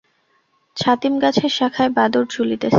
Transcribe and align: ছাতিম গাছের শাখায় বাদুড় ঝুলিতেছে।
ছাতিম 0.77 1.13
গাছের 1.19 1.49
শাখায় 1.49 1.91
বাদুড় 1.97 2.27
ঝুলিতেছে। 2.29 2.69